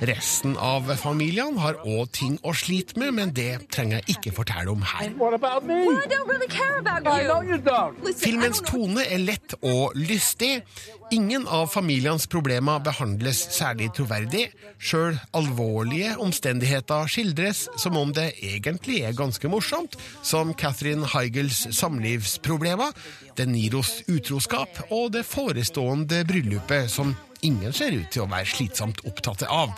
[0.00, 4.72] Resten av familien har òg ting å slite med, men det trenger jeg ikke fortelle
[4.72, 5.12] om her.
[5.16, 5.86] What about me?
[5.86, 7.12] Well, I don't really care about you.
[7.12, 8.02] I know you don't.
[8.02, 10.64] Listen, Filmens tone er lett og lystig.
[11.12, 14.48] Ingen av familiens problemer behandles særlig troverdig.
[14.82, 22.90] Sjøl alvorlige omstendigheter skildres som om det egentlig er ganske morsomt, som Catherine Heigels samlivsproblemer,
[23.36, 29.02] De Niros utroskap og det forestående bryllupet som ingen ser ut til å være slitsomt
[29.08, 29.74] opptatt av.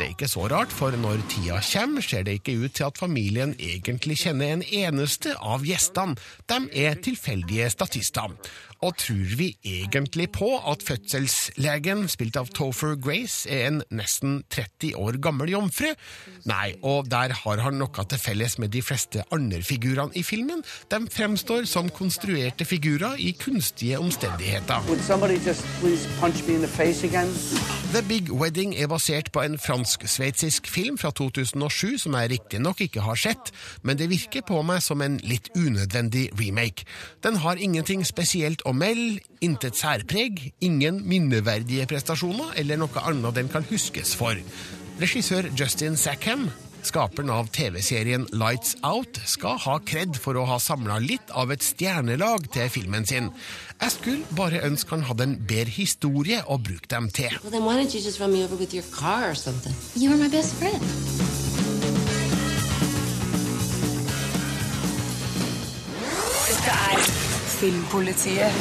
[0.00, 2.96] Det er ikke så rart, for når tida kommer, ser det ikke ut til at
[2.96, 6.16] familien egentlig kjenner en eneste av gjestene.
[6.48, 8.32] De er tilfeldige statister.
[8.80, 14.94] Og tror vi egentlig på at fødselslegen, spilt av Topher Grace, er en nesten 30
[14.96, 15.90] år gammel jomfru?
[16.48, 20.64] Nei, og der har han noe til felles med de fleste andre figurene i filmen.
[20.88, 24.80] De fremstår som konstruerte figurer i kunstige omstendigheter.
[27.92, 33.02] The Big Wedding er basert på en fransk-sveitsisk film fra 2007 som jeg riktignok ikke
[33.02, 33.50] har sett,
[33.82, 36.84] men det virker på meg som en litt unødvendig remake.
[37.22, 43.48] Den har ingenting spesielt å melde, intet særpreg, ingen minneverdige prestasjoner eller noe annet den
[43.48, 44.36] kan huskes for.
[45.00, 46.50] Regissør Justin Sackham
[46.82, 51.64] Skaperen av TV-serien Lights Out skal ha kred for å ha samla litt av et
[51.64, 53.28] stjernelag til filmen sin.
[53.80, 57.36] Jeg skulle bare ønske han hadde en bedre historie å bruke dem til.
[57.42, 59.74] Well, then why don't you just over with your car or something?
[59.94, 60.30] You were my.
[60.30, 60.56] Dette
[66.76, 67.00] er
[67.60, 68.52] Filmpolitiet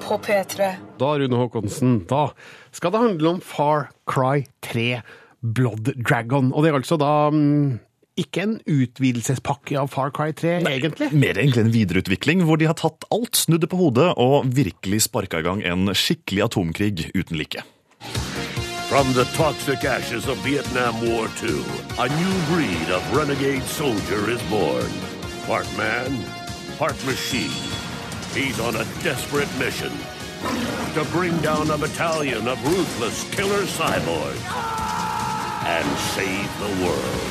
[0.00, 0.72] på P3.
[1.00, 2.30] Da, Rune Håkonsen, da
[2.72, 5.02] skal det handle om Far Cry 3
[5.40, 6.52] Blood Dragon.
[6.52, 7.78] Og det er altså da mm,
[8.20, 11.10] ikke en utvidelsespakke av Far Cry 3, egentlig.
[11.16, 15.04] Mer egentlig en videreutvikling, hvor de har tatt alt, snudd det på hodet og virkelig
[15.08, 17.64] sparka i gang en skikkelig atomkrig uten like.
[18.90, 21.62] From the toxic ashes of Vietnam War II,
[21.98, 24.90] a new breed of renegade soldier is born.
[25.46, 26.18] Part man,
[26.76, 27.54] part machine.
[28.34, 29.92] He's on a desperate mission
[30.94, 35.09] to bring down a battalion of ruthless killer cyborgs
[35.66, 37.26] and save the world.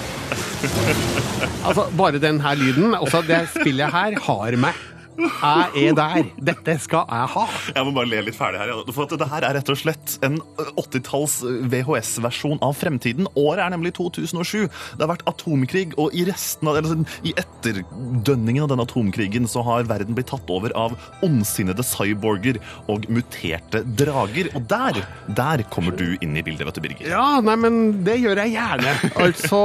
[1.67, 4.73] Altså, bare den her lyden, også det spillet her, har meg.
[5.19, 6.29] Jeg er der.
[6.51, 7.45] Dette skal jeg ha.
[7.75, 8.73] Jeg må bare le litt ferdig her.
[8.95, 10.39] For at det her er rett og slett en
[10.79, 11.39] 80-talls
[11.71, 13.27] VHS-versjon av fremtiden.
[13.39, 14.67] Året er nemlig 2007.
[14.69, 19.49] Det har vært atomkrig, og i resten av, eller sånn, i etterdønningen av den atomkrigen
[19.49, 24.51] så har verden blitt tatt over av ondsinnede cyborger og muterte drager.
[24.55, 25.01] Og der,
[25.37, 27.11] der kommer du inn i bildet, vet du, Birger.
[27.11, 28.95] Ja, nei, men det gjør jeg gjerne.
[29.19, 29.61] Altså,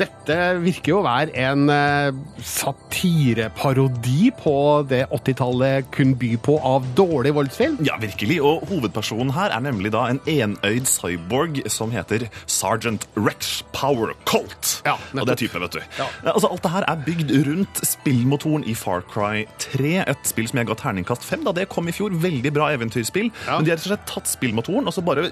[0.00, 4.54] dette virker jo å være en eh, satireparodi på
[4.90, 7.80] det 80-tallet kunne by på av dårlig voldsfilm.
[7.86, 8.40] Ja, virkelig.
[8.44, 14.69] Og hovedpersonen her er nemlig da en enøyd cyborg som heter Sergeant Rex Power Colt.
[14.86, 15.80] Ja, og det er type, vet du.
[15.98, 16.06] Ja.
[16.32, 20.60] Altså, alt det her er bygd rundt spillmotoren i Far Cry 3, et spill som
[20.62, 22.14] jeg ga terningkast 5 da det kom i fjor.
[22.22, 23.30] Veldig bra eventyrspill.
[23.46, 25.28] Men de har rett og slett tatt spillmotoren og så bare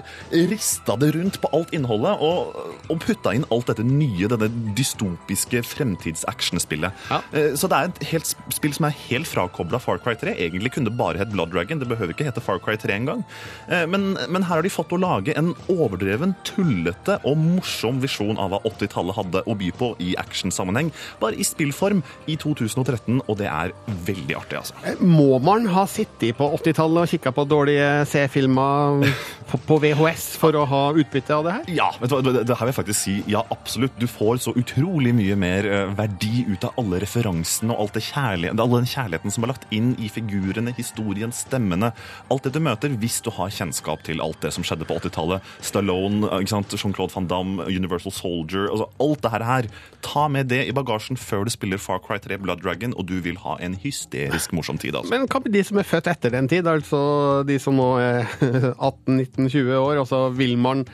[0.49, 2.53] rista det rundt på alt innholdet og,
[2.89, 6.91] og putta inn alt dette nye, denne dystopiske fremtids-actionspillet.
[7.33, 10.35] Eh, Så det er et helt spill som er helt frakobla Far Cry 3.
[10.37, 11.79] Egentlig kunne det bare hett Blood Dragon.
[11.81, 13.23] Det behøver ikke hete Far Cry 3 engang.
[13.67, 18.37] Eh, Men, men her har de fått å lage en overdreven, tullete og morsom visjon
[18.41, 19.38] av hva 80-tallet hadde.
[19.39, 23.73] Hadde å by på i actionsammenheng, bare i spillform i 2013, og det er
[24.07, 24.75] veldig artig, altså.
[24.99, 29.05] Må man ha sittet på 80-tallet og kikka på dårlige C-filmer
[29.49, 31.71] på, på VHS for å ha utbytte av det her?
[31.79, 33.95] Ja, vet du hva, det, det her vil jeg faktisk si ja, absolutt.
[33.99, 38.73] Du får så utrolig mye mer eh, verdi ut av alle referansene og alt all
[38.75, 41.91] den kjærligheten som er lagt inn i figurene, historien, stemmene.
[42.31, 45.45] Alt det du møter hvis du har kjennskap til alt det som skjedde på 80-tallet.
[45.65, 46.45] Stallone, eh?
[46.45, 48.69] Jean-Claude van Damme, Universal Soldier.
[48.69, 49.67] altså Alt det her.
[50.01, 53.19] Ta med det i bagasjen før du spiller Far Cry 3 Blood Dragon, og du
[53.21, 54.95] vil ha en hysterisk morsom tid.
[54.95, 55.11] altså.
[55.13, 58.25] Men hva med de som er født etter den tid, altså de som nå er
[58.89, 60.85] 18-19-20 år, og så vil man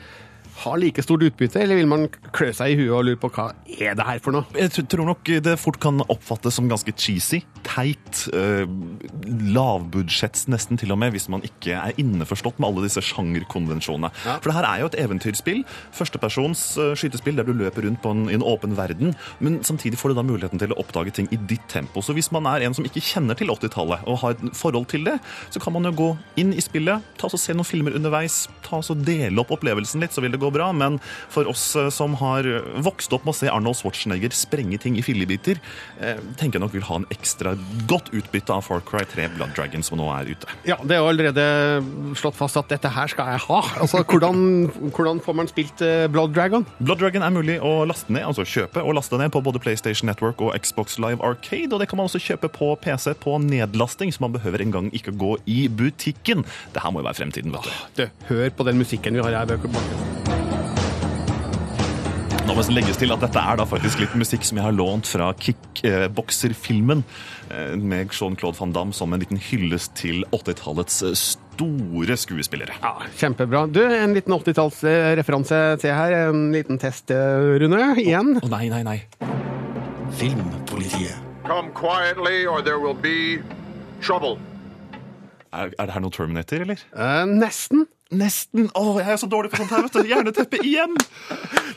[0.62, 3.50] ha like stort utbytte, eller vil man klø seg i huet og lure på hva
[3.76, 4.46] er det her for noe?
[4.56, 8.64] Jeg tror nok det fort kan oppfattes som ganske cheesy, teit, eh,
[9.56, 14.12] lavbudsjetts nesten til og med, hvis man ikke er innforstått med alle disse sjangerkonvensjonene.
[14.24, 15.62] For det her er jo et eventyrspill,
[15.96, 20.00] førstepersons eh, skytespill der du løper rundt på en, i en åpen verden, men samtidig
[20.00, 22.02] får du da muligheten til å oppdage ting i ditt tempo.
[22.04, 25.06] Så hvis man er en som ikke kjenner til 80-tallet og har et forhold til
[25.06, 25.18] det,
[25.50, 28.44] så kan man jo gå inn i spillet, ta oss og se noen filmer underveis,
[28.66, 30.70] ta oss og dele opp opplevelsen litt, så vil det gå bra.
[30.76, 30.98] Men
[31.32, 32.48] for oss eh, som har
[32.84, 35.60] vokst opp med å se Arnold Schwarzenegger sprenge ting i fillebiter,
[36.00, 37.54] eh, tenker jeg nok vil ha en ekstra
[37.90, 40.50] godt utbytte av Far Cry 3 Blood Dragon som nå er ute.
[40.68, 41.46] Ja, det er jo allerede
[42.18, 43.60] slått fast at dette her skal jeg ha.
[43.82, 46.66] Altså, hvordan, hvordan får man spilt eh, Blood Dragon?
[46.78, 50.10] Blood Dragon er mulig å laste ned, altså kjøpe og laste ned på både PlayStation
[50.10, 54.14] Network og Xbox Live Arcade, og det kan man også kjøpe på PC på nedlasting,
[54.14, 56.46] så man behøver engang ikke gå i butikken.
[56.74, 58.02] Det her må jo være fremtiden, vet du.
[58.02, 60.35] Du, hør på den musikken vi har her.
[62.56, 65.04] Må nesten legges til at dette er da faktisk litt musikk som jeg har lånt
[65.04, 67.02] fra Kickboxer-filmen,
[67.52, 72.78] eh, med Jean-Claude van Damme som en liten hyllest til 80-tallets eh, store skuespillere.
[72.80, 73.66] Ja, Kjempebra.
[73.68, 76.16] Du, en liten 80-tallsreferanse til her.
[76.30, 77.90] En liten test, eh, Rune.
[78.00, 78.38] Igjen.
[78.40, 78.96] Å nei, nei, nei.
[80.16, 81.20] Filmpolitiet.
[81.44, 83.36] Come quietly, or there will be
[84.00, 84.40] trouble.
[85.52, 86.80] Er, er det her noe Terminator, eller?
[86.96, 87.84] Eh, nesten.
[88.14, 88.68] Nesten.
[88.78, 90.06] Å, jeg er så dårlig på sånt her, vet du.
[90.06, 90.94] Hjerneteppe igjen!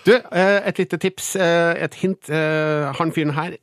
[0.05, 2.29] Du, eh, et lite tips, eh, et hint.
[2.29, 3.55] Eh, Han fyren her,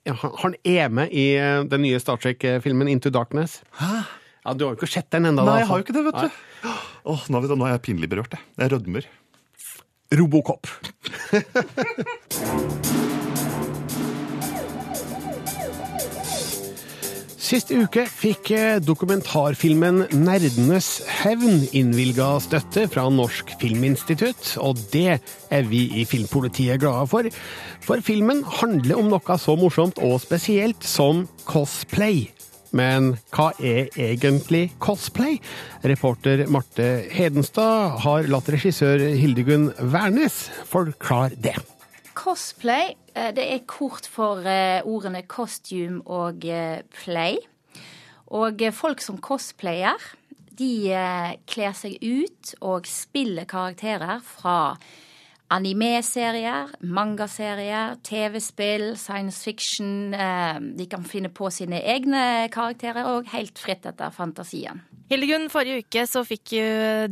[0.42, 1.28] han er med i
[1.70, 3.60] den nye Star Trek-filmen Into Darkness.
[3.78, 4.02] Hæ?
[4.46, 5.44] Ja, Du har jo ikke sett den ennå.
[5.46, 6.30] Nei, jeg har jo ikke det, vet du.
[7.06, 7.56] Åh, nå, vet du.
[7.56, 8.42] Nå er jeg pinlig berørt, jeg.
[8.58, 9.06] Jeg rødmer.
[10.14, 10.66] Robocop.
[17.46, 20.88] Sist uke fikk eh, dokumentarfilmen 'Nerdenes
[21.20, 25.20] hevn' innvilga støtte fra Norsk Filminstitutt, og det
[25.54, 27.28] er vi i Filmpolitiet glade for.
[27.86, 32.24] For filmen handler om noe så morsomt og spesielt som cosplay.
[32.74, 35.38] Men hva er egentlig cosplay?
[35.86, 41.54] Reporter Marte Hedenstad har latt regissør Hildegunn Wærnes forklare det.
[42.18, 42.96] Cosplay
[43.32, 47.38] det er kort for eh, ordene costume og eh, play.
[48.34, 50.00] Og eh, folk som cosplayer,
[50.56, 54.76] de eh, kler seg ut og spiller karakterer fra
[55.52, 60.12] anime-serier, mangaserier, TV-spill, science fiction.
[60.12, 64.82] eh, De kan finne på sine egne karakterer og helt fritt etter fantasien.
[65.06, 66.50] Hildegunn, forrige uke så fikk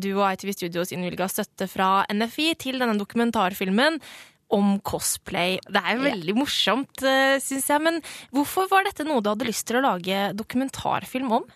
[0.03, 4.01] du og ITV Studios innvilga støtte fra NFI til denne dokumentarfilmen
[4.53, 5.57] om cosplay.
[5.65, 7.05] Det er jo veldig morsomt,
[7.43, 7.83] syns jeg.
[7.83, 8.01] Men
[8.35, 11.47] hvorfor var dette noe du hadde lyst til å lage dokumentarfilm om?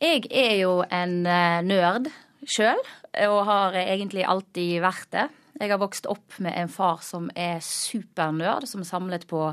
[0.00, 2.06] Jeg er jo en eh, nerd
[2.48, 2.78] sjøl,
[3.26, 5.26] og har egentlig alltid vært det.
[5.60, 9.50] Jeg har vokst opp med en far som er supernerd, som samlet på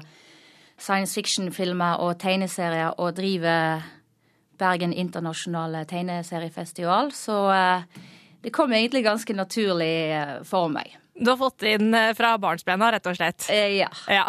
[0.80, 3.84] science fiction-filmer og tegneserier og driver
[4.58, 7.12] Bergen internasjonale tegneseriefestival.
[7.12, 7.84] Så eh,
[8.45, 10.95] det kom egentlig ganske naturlig eh, for meg.
[11.19, 13.47] Du har fått inn eh, fra barnsbena, rett og slett?
[14.13, 14.25] ja.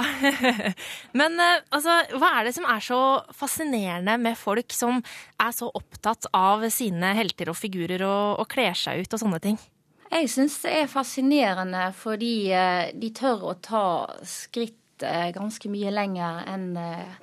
[1.20, 3.00] Men eh, altså, hva er det som er så
[3.36, 5.02] fascinerende med folk som
[5.36, 9.42] er så opptatt av sine helter og figurer og, og kler seg ut og sånne
[9.44, 9.60] ting?
[10.08, 13.86] Jeg syns det er fascinerende fordi eh, de tør å ta
[14.24, 17.18] skritt eh, ganske mye lenger enn eh,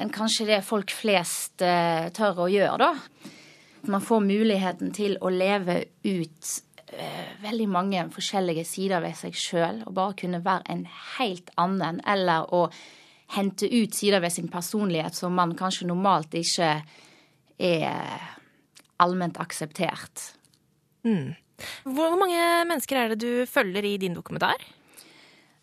[0.00, 3.34] enn kanskje det folk flest eh, tør å gjøre, da.
[3.90, 6.69] Man får muligheten til å leve ut eh,
[7.42, 10.86] veldig mange forskjellige sider ved seg sjøl, og bare kunne være en
[11.18, 12.66] helt annen, eller å
[13.36, 16.72] hente ut sider ved sin personlighet som man kanskje normalt ikke
[17.60, 18.26] er
[19.00, 20.32] allment akseptert.
[21.06, 21.36] Mm.
[21.84, 24.60] Hvor mange mennesker er det du følger i din dokumentar?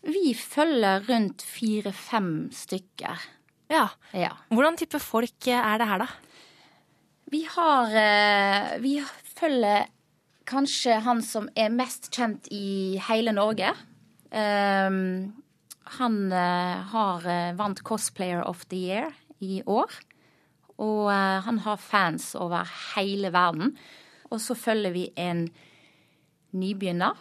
[0.06, 3.26] Vi følger rundt fire-fem stykker.
[3.68, 3.88] Ja.
[4.16, 4.32] Ja.
[4.48, 6.08] Hvordan type folk er det her, da?
[7.28, 8.94] Vi har eh, Vi
[9.36, 9.90] følger
[10.48, 13.74] kanskje han som er mest kjent i hele Norge.
[14.30, 15.34] Ehm,
[15.96, 19.88] Han uh, har eh, vant Cosplayer of the Year i år.
[20.76, 23.72] Og uh, han har fans over hele verden.
[24.28, 25.46] Og så følger vi en
[26.52, 27.16] nybegynner.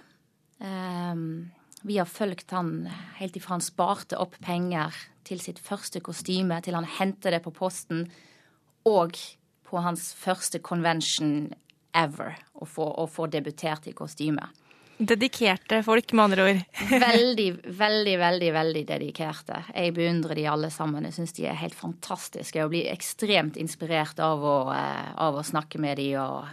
[0.59, 1.47] Um,
[1.87, 2.89] vi har fulgt han
[3.21, 4.91] helt ifra han sparte opp penger
[5.23, 8.09] til sitt første kostyme, til han hentet det på posten,
[8.83, 9.15] og
[9.67, 11.53] på hans første convention
[11.95, 14.49] ever, å få, å få debutert i kostyme.
[14.97, 16.61] Dedikerte folk, med andre ord.
[16.89, 19.59] Veldig, veldig, veldig veldig dedikerte.
[19.75, 21.05] Jeg beundrer de alle sammen.
[21.05, 25.45] Jeg syns de er helt fantastiske og blir ekstremt inspirert av å, eh, av å
[25.45, 26.47] snakke med de og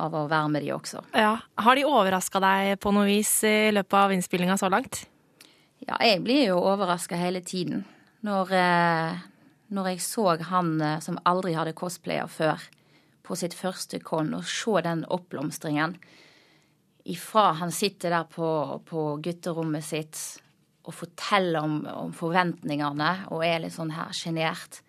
[0.00, 1.04] av å være med de også.
[1.14, 1.36] Ja.
[1.62, 5.04] Har de overraska deg på noe vis i løpet av innspillinga så langt?
[5.86, 7.84] Ja, jeg blir jo overraska hele tiden.
[8.26, 9.22] Når, eh,
[9.70, 12.58] når jeg så han eh, som aldri hadde cosplayer før,
[13.30, 15.94] på sitt første korn og se den oppblomstringen
[17.10, 18.50] ifra han sitter der på,
[18.86, 20.18] på gutterommet sitt
[20.82, 24.82] og forteller om, om forventningene og er litt sånn her sjenert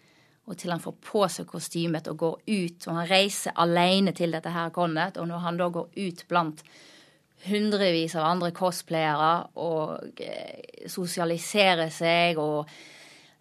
[0.50, 2.88] og til han får på seg kostymet og går ut.
[2.88, 6.64] Og han reiser alene til dette her kornet, Og når han da går ut blant
[7.46, 12.68] hundrevis av andre cosplayere og eh, sosialiserer seg og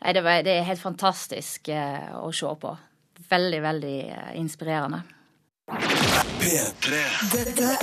[0.01, 2.71] Nei, det, var, det er helt fantastisk eh, å se på.
[3.29, 5.03] Veldig, veldig eh, inspirerende.
[6.41, 7.01] P3.
[7.33, 7.75] Dette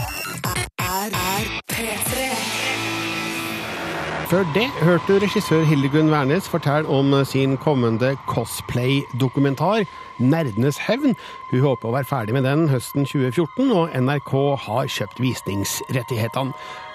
[0.79, 2.27] er, er P3.
[4.27, 9.85] Før det hørte du regissør Hildegunn Wærnes fortelle om sin kommende cosplay-dokumentar
[10.19, 11.15] 'Nerdenes hevn'.
[11.51, 14.33] Hun håper å være ferdig med den høsten 2014, og NRK
[14.65, 16.51] har kjøpt visningsrettighetene.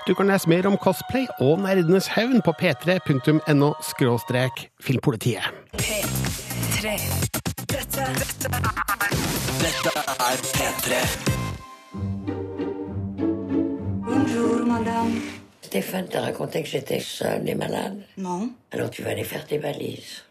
[0.07, 3.73] Du kan lese mer om cosplay og Nerdenes hevn på p3.no
[4.83, 5.45] filmpolitiet.
[5.79, 7.62] P3.
[7.83, 8.63] Dette, dette er
[9.59, 10.87] Dette er P3.
[14.07, 15.21] Bonjour, madame.
[15.63, 18.05] Stéphane t'a raconté que j'étais seule et malade?
[18.17, 18.51] Non.
[18.71, 20.23] Alors tu vas aller faire tes valises.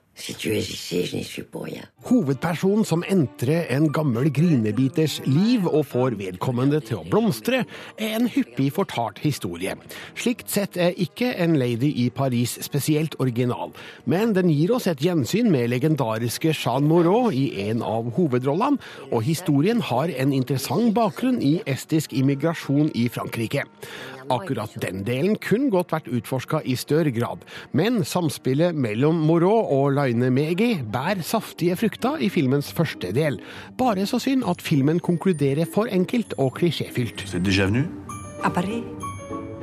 [2.09, 7.63] Hovedpersonen som entrer en gammel grinebiters liv og får vedkommende til å blomstre,
[7.97, 9.73] er en hyppig fortalt historie.
[10.13, 13.71] Slikt sett er ikke En lady i Paris spesielt original,
[14.05, 18.77] men den gir oss et gjensyn med legendariske Jean Moreau i en av hovedrollene,
[19.09, 23.65] og historien har en interessant bakgrunn i estisk immigrasjon i Frankrike.
[24.31, 27.43] Akkurat den delen kunne godt vært utforska i større grad,
[27.77, 33.41] men samspillet mellom Moreau og Laine Megi bærer saftige frukter i filmens første del.
[33.77, 37.27] Bare så synd at filmen konkluderer for enkelt og klisjéfylt.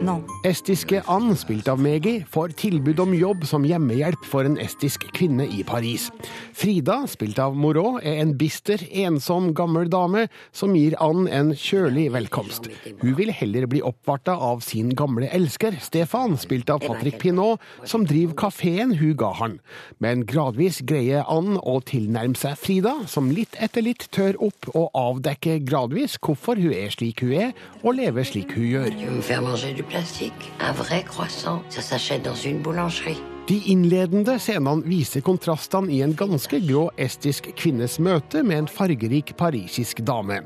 [0.00, 0.20] Non.
[0.46, 5.48] Estiske Ann, spilt av Megi, får tilbud om jobb som hjemmehjelp for en estisk kvinne
[5.50, 6.06] i Paris.
[6.54, 12.06] Frida, spilt av Moreau, er en bister, ensom, gammel dame som gir Ann en kjølig
[12.14, 12.68] velkomst.
[13.02, 18.06] Hun vil heller bli oppvarta av sin gamle elsker, Stefan, spilt av Patrick Pinot, som
[18.06, 19.58] driver kafeen hun ga han.
[19.98, 24.94] Men gradvis greier Ann å tilnærme seg Frida, som litt etter litt tør opp og
[24.94, 29.87] avdekker gradvis hvorfor hun er slik hun er, og lever slik hun gjør.
[29.88, 33.22] Plastique Un vrai croissant, ça s'achète dans une boulangerie.
[33.48, 39.30] De innledende scenene viser kontrastene i en ganske grå estisk kvinnes møte med en fargerik
[39.40, 40.42] parisisk dame.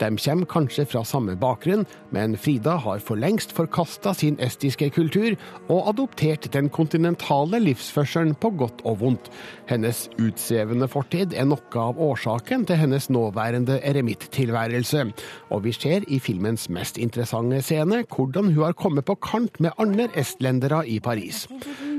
[0.00, 1.84] De kommer kanskje fra samme bakgrunn,
[2.16, 5.36] men Frida har for lengst forkasta sin estiske kultur
[5.66, 9.28] og adoptert den kontinentale livsførselen på godt og vondt.
[9.68, 15.04] Hennes utsvevende fortid er noe av årsaken til hennes nåværende eremittilværelse.
[15.52, 19.76] Og vi ser i filmens mest interessante scene hvordan hun har kommet på kant med
[19.76, 21.44] andre estlendere i Paris.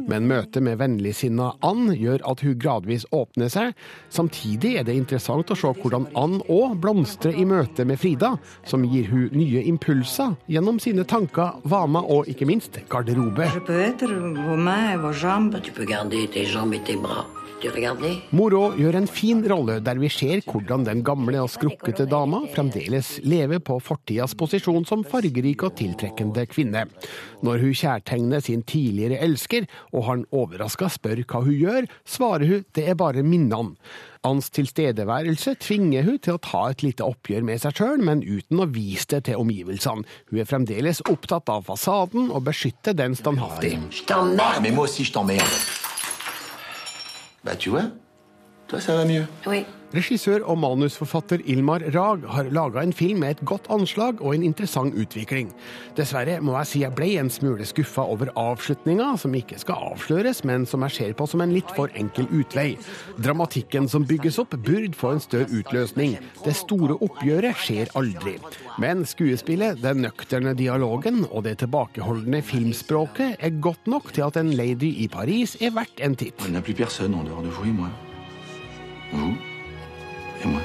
[0.07, 3.73] Men møtet med vennligsinna Ann gjør at hun gradvis åpner seg.
[4.13, 8.35] Samtidig er det interessant å se hvordan Ann òg blomstrer i møte med Frida,
[8.67, 13.49] som gir hun nye impulser gjennom sine tanker, vaner og ikke minst garderobe.
[18.37, 23.15] Moreau gjør en fin rolle der vi ser hvordan den gamle og skrukkete dama fremdeles
[23.25, 26.85] lever på fortidas posisjon som fargerik og tiltrekkende kvinne.
[27.41, 29.65] Når hun kjærtegner sin tidligere elsker,
[29.97, 33.75] og han overraska spør hva hun gjør, svarer hun det er bare minnene.
[34.27, 38.59] Hans tilstedeværelse tvinger hun til å ta et lite oppgjør med seg sjøl, men uten
[38.59, 40.03] å vise det til omgivelsene.
[40.31, 43.77] Hun er fremdeles opptatt av fasaden og beskytter den standhaftig.
[48.71, 49.27] Je ser jeg mieux.
[49.47, 49.65] Oui.
[49.95, 54.43] Regissør og manusforfatter Ilmar Rag har laga en film med et godt anslag og en
[54.43, 55.53] interessant utvikling.
[55.95, 60.41] Dessverre må jeg si jeg ble en smule skuffa over avslutninga, som ikke skal avsløres,
[60.43, 62.73] men som jeg ser på som en litt for enkel utvei.
[63.23, 66.17] Dramatikken som bygges opp, burde få en større utløsning.
[66.43, 68.35] Det store oppgjøret skjer aldri.
[68.83, 74.51] Men skuespillet, den nøkterne dialogen og det tilbakeholdne filmspråket er godt nok til at en
[74.59, 76.43] lady i Paris er verdt en titt.
[79.11, 79.37] Vous
[80.41, 80.61] et moi.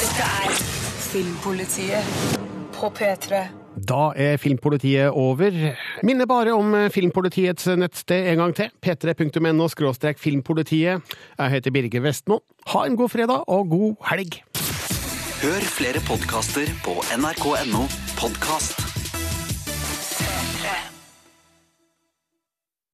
[0.00, 0.60] Dette er
[1.10, 2.38] Filmpolitiet
[2.74, 3.40] på P3.
[3.88, 5.50] Da er Filmpolitiet over.
[6.02, 8.70] Minner bare om Filmpolitiets nettsted en gang til.
[8.84, 9.68] p3.no
[10.18, 11.02] filmpolitiet.
[11.38, 12.40] Jeg heter Birger Vestmo.
[12.66, 14.42] Ha en god fredag og god helg.
[15.42, 17.86] Hør flere podkaster på nrk.no
[18.20, 18.89] podkast.